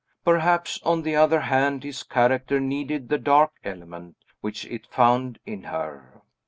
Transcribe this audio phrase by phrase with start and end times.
[0.25, 5.65] Perhaps, On the other hand, his character needed the dark element, which it found in
[5.65, 6.23] her.